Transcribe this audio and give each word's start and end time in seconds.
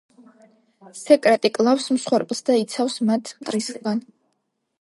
სეკრეტი 1.01 1.51
კლავს 1.57 1.85
მსხვერპლს 1.97 2.41
და 2.49 2.57
იცავს 2.63 2.99
მათ 3.11 3.33
მტრისაგან. 3.43 4.07